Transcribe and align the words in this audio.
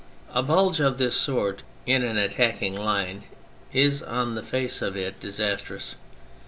A 0.33 0.41
bulge 0.41 0.79
of 0.79 0.97
this 0.97 1.15
sort 1.15 1.61
in 1.85 2.01
an 2.01 2.17
attacking 2.17 2.75
line 2.75 3.21
is 3.71 4.01
on 4.01 4.33
the 4.33 4.41
face 4.41 4.81
of 4.81 4.97
it 4.97 5.19
disastrous. 5.19 5.93